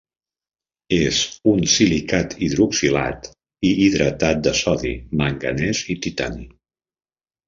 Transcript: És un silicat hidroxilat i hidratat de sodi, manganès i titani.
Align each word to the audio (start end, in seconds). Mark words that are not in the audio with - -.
És 0.95 1.17
un 1.49 1.59
silicat 1.73 2.31
hidroxilat 2.45 3.27
i 3.69 3.73
hidratat 3.83 4.41
de 4.47 4.55
sodi, 4.61 4.95
manganès 5.21 5.83
i 5.95 5.97
titani. 6.07 6.47